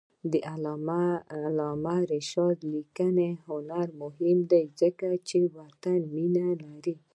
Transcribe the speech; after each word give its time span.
د 0.31 0.33
علامه 1.47 1.95
رشاد 2.13 2.57
لیکنی 2.73 3.29
هنر 3.45 3.87
مهم 4.01 4.37
دی 4.51 4.63
ځکه 4.81 5.07
چې 5.27 5.37
وطن 5.57 5.99
مینه 6.13 6.47
لري. 6.63 6.95